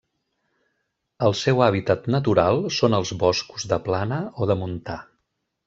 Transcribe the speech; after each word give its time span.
El 1.27 1.35
seu 1.41 1.61
hàbitat 1.65 2.09
natural 2.17 2.63
són 2.79 2.97
els 3.01 3.13
boscos 3.25 3.69
de 3.75 3.81
plana 3.91 4.21
o 4.47 4.51
de 4.53 4.57
montà. 4.67 5.01